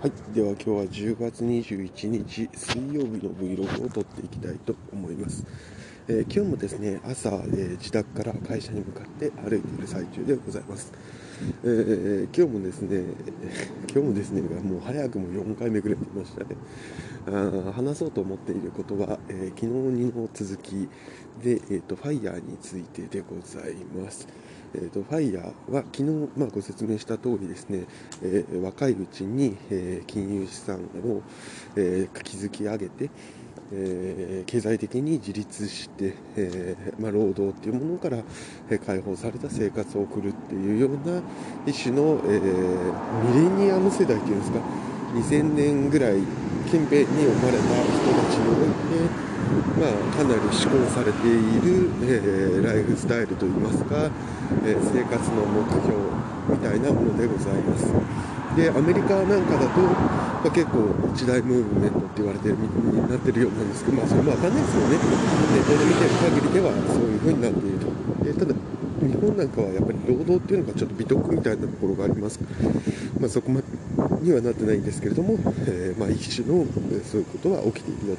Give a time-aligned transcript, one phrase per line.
[0.00, 5.44] はい、では今日は10月21日水曜日の Vlog を撮っていきたいと思います。
[6.10, 10.90] えー今日もですね朝、えー自宅から会社に向かって歩いている最中でございます。
[11.62, 13.02] えー今日もですね、
[13.92, 16.56] 今日もですね、もう早くも4回目ぐらい来ましたね。
[17.26, 20.88] あ話そうと思っていることは、えー昨日にの続き
[21.42, 24.26] で、えーと、ファイヤーについてでございます。
[24.74, 27.84] えーと、ファイヤーは昨日、まあ、ご説明した通りですね、
[28.22, 31.20] えー若いうちに、えー金融資産を、
[31.76, 33.10] えー築き上げて、
[33.72, 38.18] えー経済的に自立して、えーまあ、労働っていうものから、
[38.70, 41.22] え解放された生活を送るっていうような
[41.66, 44.58] 一種の、えーミレニアム世代っていうんですか
[45.14, 46.14] 2000年ぐらい
[46.70, 49.28] 近辺に生まれた人たちにおいて
[49.80, 54.10] まあ、かなり施行されている、えライフスタイルといいますか、
[54.64, 55.96] え生活の目標
[56.48, 58.27] みたいなものでございます。
[58.58, 64.98] で、アメリカなんかだと、まあ、結構一大ムーブメントって言われてるになってるようなんですけど、まあ、それもわかんないですよね。
[64.98, 68.24] ネットで見てる限りではそういう風になっていると。
[68.24, 68.54] でただ
[68.98, 72.40] 日本なんかはやっぱり労働っていうのがちょっと美徳みたいなところがあります。
[73.20, 73.62] まあ、そこま
[74.20, 76.66] にはなってないんですけれども、えーまあ、一種の
[77.04, 78.16] そういうことは起きているよ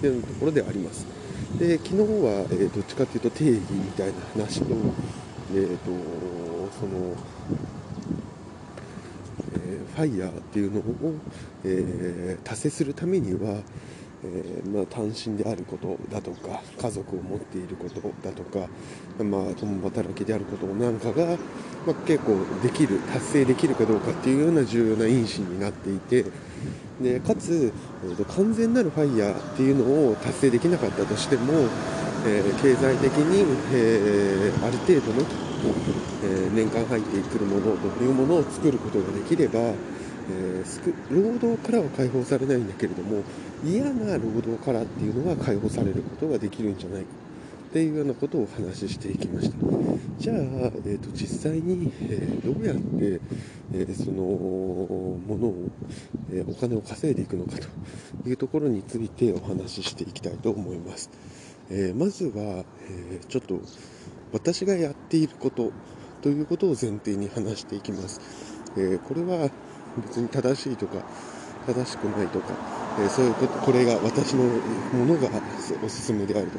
[0.00, 1.06] というところであります。
[1.56, 4.74] で昨日は、えどっちかというと定義みたいな話と,、
[5.54, 5.90] えー、と
[6.80, 7.14] その、
[9.68, 11.14] えーファイヤーっていうのを、
[11.64, 13.60] えー達成するためには、
[14.24, 18.66] えーまあ、単身であることだとか家族を持っていることだとか、
[19.22, 21.26] まあ、共働きであることなんかが、
[21.86, 26.24] まあ、結構できる達成できるかどうかっていうような重要な因子になっていて
[27.00, 27.72] でかつ、
[28.04, 31.68] えーと完全なるファイヤーっていうのを達成できなかったとしても、
[32.26, 35.24] え経済的に、えーある程度の、
[36.24, 39.74] え年間入ってくるものというものを作ることができれば、え
[41.10, 43.22] 労働からは解放されないんだけれども
[43.64, 47.08] 嫌な労働からっていうのは解放されることができるんじゃないか
[47.68, 49.56] っていうようなことをお話ししていきました。
[50.18, 53.20] じゃあ、えー、と実際に、えーどうやって、
[53.74, 55.54] えーそのものを、
[56.32, 57.52] えーお金を稼いでいくのか
[58.22, 61.10] というところについてお話ししていきたいと思います、
[61.70, 63.60] えまずは、えちょっと
[64.32, 65.72] 私がやっていること
[66.22, 68.20] ということを前提に話していきます、
[68.76, 69.50] えーこれは
[69.96, 71.02] 別に正しいとか
[71.66, 72.46] 正しくないとか、
[73.00, 75.28] えーそういうことこれが私のものが
[75.84, 76.58] おすすめであると。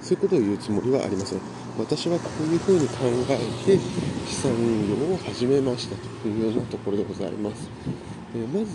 [0.00, 1.40] そういうことを言うつもりはありません。
[1.78, 2.94] 私はこういうふうに考
[3.28, 3.36] え
[3.66, 3.78] て
[4.26, 7.68] 資産運用を始めましたというようなところでございます、
[8.34, 8.66] えまず、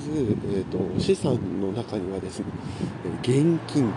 [0.52, 2.46] えー、と資産の中にはですね
[3.22, 3.92] 現金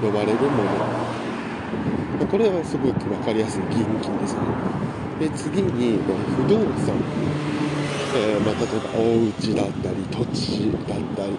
[0.00, 1.25] と呼ばれるもの。
[2.30, 4.40] これはすごく分かりやすい現金ですね。
[5.20, 6.96] で次にま不動産。
[8.16, 11.32] えーまあ、例えばお家だったり土地だったり、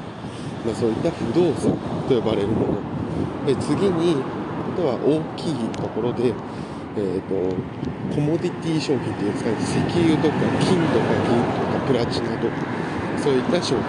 [0.64, 1.74] まあ、そういった不動産
[2.08, 3.46] と呼ばれるもの。
[3.48, 6.34] で次にあとは大きいところで、
[6.98, 7.34] えー、と
[8.14, 9.58] コモディティ商品っていうんですかね。
[9.58, 12.54] 石油とか金とか銀とかプラチナとか
[13.18, 13.84] そういった商品。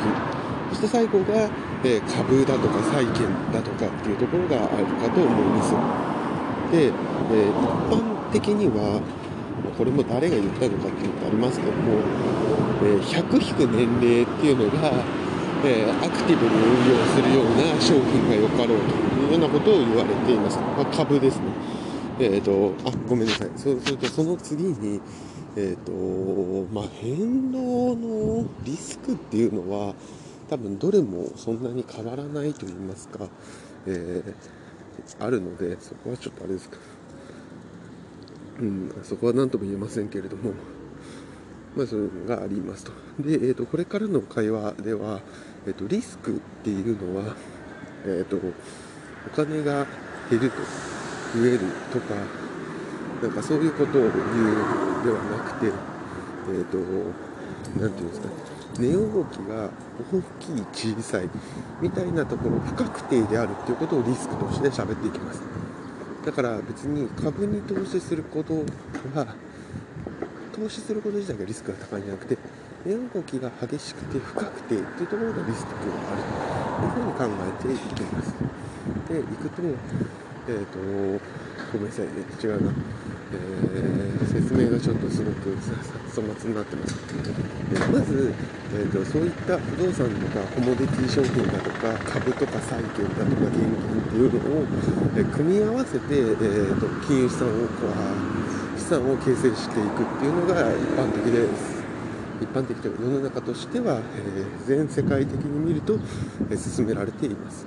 [0.71, 1.48] そして最後が、
[1.84, 5.75] えー株だとか債券だとかっていうところがあるかと思います。
[6.73, 6.93] で、えー
[7.51, 9.01] 一般的には
[9.77, 12.01] これも誰が言ったのかっていうのがありますけども、
[12.84, 14.93] えー100引く年齢っていうのが、
[15.65, 21.45] えーアクティブに運用するような商品がよかろうというようなことを言われています、まあ、株ですね。
[22.21, 23.51] えー、とあごめんなさい。
[23.57, 25.01] そうするとその次に
[25.57, 29.95] えーとまあ、変動のリスクっていうのは
[30.49, 33.27] 多分どれもそんなに変わらないと言いますか、
[33.87, 34.58] えー
[35.21, 36.77] あるのでそこはちょっとあれですか
[38.61, 40.53] うん、そこは何とも言えませんけれども、
[41.77, 42.93] まあ、それがありますと。
[43.21, 45.21] で、えー、とこれからの会話では、
[45.67, 47.37] えー、とリスクっていうのは、
[48.05, 49.87] えー、とお金が
[50.29, 50.57] 減ると
[51.39, 51.61] 増える
[51.93, 52.15] とか
[53.22, 54.13] なんかそういうことを言う
[55.04, 56.78] ではなくて、えー、と
[57.81, 58.28] なんていうんですか
[58.76, 59.70] 値動きが
[60.12, 61.28] 大きい小さい
[61.80, 65.42] みたいなところ不確定であるっていうことをリスクとして喋っていきます。
[66.24, 68.54] だから別に株に投資すること
[69.15, 69.34] は
[70.54, 72.36] 投資すること自体がリスクが高いんじゃなくて
[72.84, 75.78] 値動きが激しくて不確定っていうところがリスクが
[76.12, 76.59] ある。
[76.78, 78.34] というふうに考えていきます。
[79.09, 79.62] でいくと
[80.48, 80.78] えっ、と
[81.72, 82.06] ごめんなさい。
[82.06, 82.12] ね
[82.42, 82.72] 違うな、
[83.33, 85.57] え説明がちょっとすごく
[86.15, 86.95] 粗末になってます。
[87.69, 88.33] でまず、
[88.75, 94.65] えー、とそういった不動産とかコモディティ商品だとか株とか債券だとか現金っていうのを、
[95.16, 97.86] えー組み合わせて、えー、と金融資産をこ
[98.77, 101.78] う資産を形成していくっていうのが一般的です。
[102.41, 105.95] 一般的という世の中としては、えー、全世界的に見ると、
[106.51, 107.67] えー、進められています。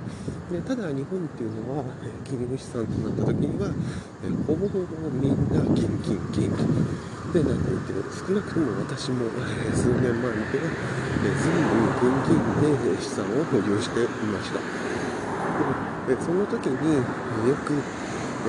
[0.50, 3.68] でただ日本っていうのは、えー、金融資産となった時には、
[4.24, 14.60] えー、ほぼほぼみんな現金現金でなっていて少なくとも私も、えー、数年前には、えー、全部現金で資産を保有していました。
[16.06, 16.98] でその時に、
[17.46, 17.74] えよく、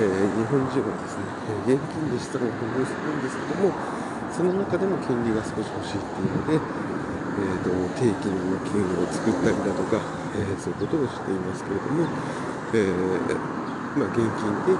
[0.00, 1.22] え日本人はですね
[1.64, 3.93] 現金で資産を保有するんですけども
[4.34, 10.02] その中でも金利が少し欲しいっていうので、えーと、定期の金を作ったりだとか、
[10.34, 12.02] えー、そういうことをしていますけれども、
[12.74, 13.38] えー、
[13.94, 14.74] まあ、現金で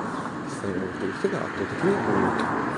[0.50, 2.74] 資産を持っている人が圧倒的に多いと。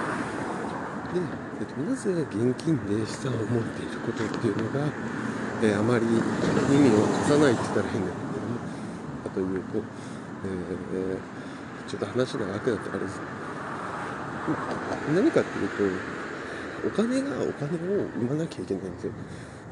[1.16, 1.24] で、
[1.56, 4.84] えーと、なぜ現金で資産を持っていることっていうのが、
[5.64, 8.60] えー、あまり意味を貸さないって言ったら変なんだけども
[9.24, 9.80] かというと、
[10.44, 13.20] えー、ちょっと話長くなってあれです
[15.14, 16.25] 何かっていうと
[16.86, 19.12] お金がお金を生まなきゃいけないんですよ。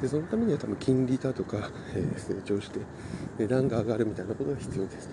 [0.03, 2.81] でそのためには多分金利だとか、えー、成長して
[3.39, 5.09] 値段が上がるみたいなことが必要です。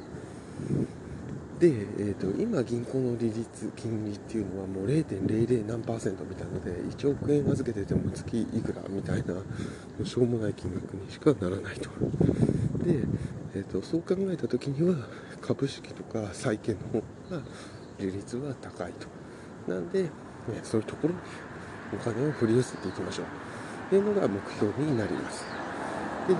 [1.60, 9.36] で、えーと、今銀行の利率金利っていうのはもう0.00何パーセントみたいなので1億円預けてても月いくらみたいな
[10.04, 11.90] しょうもない金額にしかならないと。
[12.84, 13.06] で、
[13.54, 14.96] えーと、そう考えた時には
[15.40, 17.00] 株式とか債券の方
[17.36, 17.44] が
[18.00, 19.08] 利率は高いと。
[19.72, 20.10] なんで、ね、
[20.64, 21.20] そういうところに
[21.94, 23.26] お金を振り寄せていきましょう。
[23.90, 25.44] というのが目標になります。
[26.28, 26.36] で、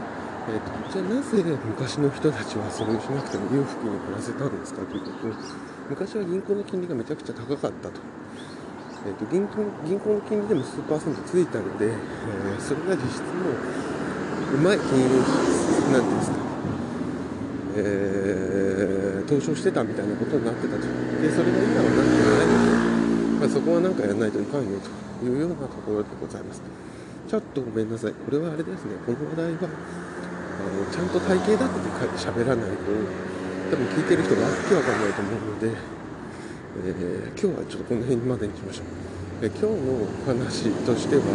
[0.50, 5.72] えーと、じゃあなぜ昔の人たちはそれをしなくても裕福に暮らせたんですかということ。
[5.90, 8.00] 昔は銀行の金利がめちゃくちゃ高かったと,、
[9.06, 13.52] えーと、銀行銀行の金利でも数パーセントついたので、えー、それが実質も
[14.56, 15.20] うまい金融
[15.92, 16.38] なんていうんですか。
[17.74, 20.82] えー、投資をしてたみたいなことになってたと。
[20.82, 22.48] でそれが今はなってない。
[22.48, 22.81] ので、
[23.42, 26.62] まあ、そこは何かやらないといかんよというようなところでございます。
[26.62, 28.14] ちょっとごめんなさい。
[28.14, 31.90] これはあれですね、この話題は、あのちゃんと体型だって
[32.22, 32.94] 喋らないと、
[33.74, 35.74] 多分聞いてる人がわけわかんないと思うので、
[36.86, 38.86] えー、今日はちょっとこの辺までにしましょう。
[39.42, 41.26] え今日のお話としては、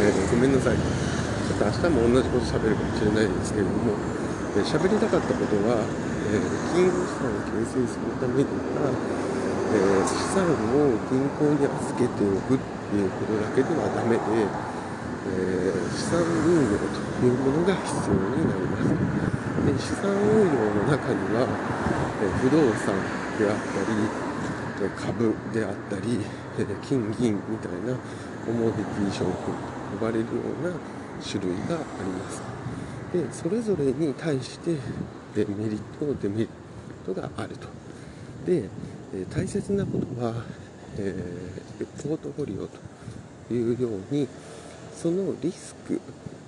[0.00, 0.76] えー、ごめんなさい。
[0.80, 3.92] ちょっと明日も同じこと喋るかもしれないですけれども、
[4.64, 5.84] 喋、えー、りたかったことは、
[6.32, 9.28] えー、金融資産を形成するためには、
[9.68, 14.22] え、資産を銀行に預けておくっていうことだけではダメで、
[15.28, 18.88] え、資産運用というものが必要になります。
[19.66, 21.46] で資産運用の中には、
[22.22, 22.96] え、不動産
[23.38, 24.28] であったり、
[24.96, 26.20] 株であったり、
[26.58, 27.96] え金銀みたいな
[28.46, 29.40] コモディティ商品と
[29.92, 30.26] 呼ばれるよ
[30.62, 30.74] うな
[31.20, 32.40] 種類があります。
[33.12, 34.76] でそれぞれに対して
[35.34, 36.48] メリットデメリッ
[37.06, 37.68] トがあると。
[38.46, 38.68] で
[39.14, 40.34] え大切なことは、
[40.98, 44.28] えー、ポートフォリオというように
[44.94, 46.00] そのリスク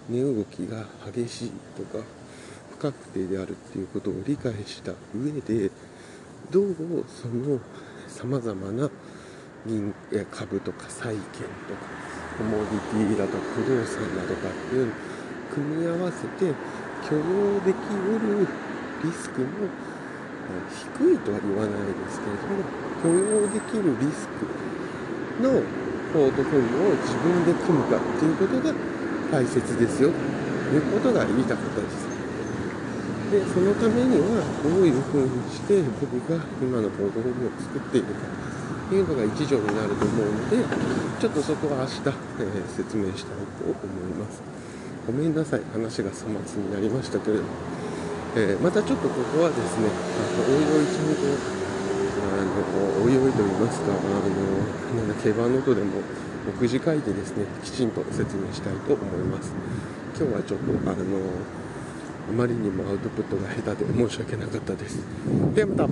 [0.09, 2.05] 値動きが激しいとか
[2.73, 5.71] 不確定であるっていうことを理解した上で
[6.51, 6.77] どう
[7.09, 7.61] その
[8.09, 8.91] さまざまな
[10.31, 12.01] 株とか債券とか
[12.37, 14.95] コモディティだとか不動産だとかっていうのを
[15.55, 16.53] 組み合わせて
[17.09, 18.49] 許容できうる
[19.05, 19.47] リスクの
[20.99, 22.65] 低いとは言わないですけれども
[23.03, 24.47] 許容できるリスク
[25.43, 25.63] の
[26.13, 28.75] ポートフォリオを自分で組むかっていうことが
[29.31, 32.11] 大切ですよということが言いたかったです。
[33.31, 38.27] でそのためにはどういうふうにして僕が今のポートフォリオを作っているか
[38.91, 40.59] というのが一助になると思うので
[41.21, 43.77] ちょっとそこは明日、えー、説明したいと思い
[44.19, 44.43] ます。
[45.07, 47.49] ごめんなさい話が粗末になりましたけれども
[48.37, 49.91] えー、またちょっとここはですね、
[50.47, 51.27] おいおいちゃんと、
[52.31, 56.03] あの、おいおいと言いますか、あの、なんだ、競馬の音でも、
[56.61, 59.53] 目次書いてですね、きちんと説明したいと思います。
[60.17, 61.03] 今日はちょっと、あの、
[62.31, 65.03] あまりにもアウトプットが下手で申し訳なかったです。
[65.55, 65.89] ではまた